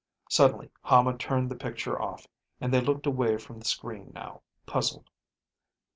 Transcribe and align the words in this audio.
Suddenly 0.31 0.71
Hama 0.81 1.15
turned 1.15 1.51
the 1.51 1.55
picture 1.55 2.01
off, 2.01 2.25
and 2.59 2.73
they 2.73 2.81
looked 2.81 3.05
away 3.05 3.37
from 3.37 3.59
the 3.59 3.65
screen 3.65 4.11
now, 4.15 4.41
puzzled. 4.65 5.11